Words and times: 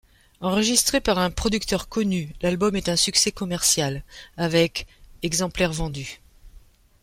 Enregistré 0.39 0.99
par 0.99 1.19
un 1.19 1.29
producteur 1.29 1.87
connu, 1.87 2.33
l'album 2.41 2.75
est 2.75 2.89
un 2.89 2.95
succès 2.95 3.31
commercial, 3.31 4.03
avec 4.35 4.87
exemplaires 5.21 5.73
vendus. 5.73 6.21